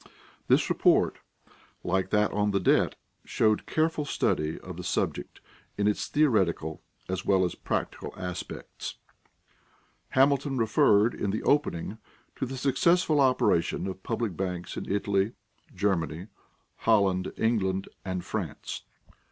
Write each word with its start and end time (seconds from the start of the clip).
This 0.47 0.67
report, 0.67 1.19
like 1.83 2.09
that 2.09 2.31
on 2.31 2.49
the 2.49 2.59
debt, 2.59 2.95
showed 3.23 3.67
careful 3.67 4.03
study 4.03 4.59
of 4.61 4.77
the 4.77 4.83
subject 4.83 5.41
in 5.77 5.87
its 5.87 6.07
theoretical 6.07 6.81
as 7.07 7.23
well 7.23 7.45
as 7.45 7.53
practical 7.53 8.11
aspects. 8.17 8.95
Hamilton 10.09 10.57
referred 10.57 11.13
in 11.13 11.39
opening 11.45 11.99
to 12.35 12.47
the 12.47 12.57
successful 12.57 13.19
operation 13.21 13.85
of 13.85 14.01
public 14.01 14.35
banks 14.35 14.75
in 14.75 14.91
Italy, 14.91 15.33
Germany, 15.75 16.29
Holland, 16.77 17.31
England, 17.37 17.87
and 18.03 18.25
France. 18.25 18.81